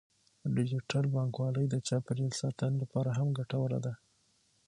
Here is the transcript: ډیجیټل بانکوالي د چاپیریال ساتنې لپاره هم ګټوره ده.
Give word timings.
ډیجیټل 0.55 1.05
بانکوالي 1.15 1.65
د 1.69 1.75
چاپیریال 1.87 2.33
ساتنې 2.41 2.77
لپاره 2.83 3.09
هم 3.17 3.27
ګټوره 3.37 3.79
ده. 3.85 3.93